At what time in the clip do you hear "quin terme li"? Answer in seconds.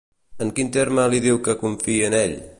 0.59-1.21